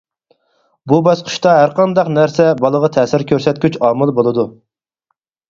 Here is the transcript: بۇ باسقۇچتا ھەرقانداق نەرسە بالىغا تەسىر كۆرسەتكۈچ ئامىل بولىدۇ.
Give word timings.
بۇ 0.91 0.97
باسقۇچتا 1.07 1.53
ھەرقانداق 1.57 2.09
نەرسە 2.15 2.47
بالىغا 2.63 2.91
تەسىر 2.97 3.27
كۆرسەتكۈچ 3.33 3.79
ئامىل 3.91 4.15
بولىدۇ. 4.23 4.49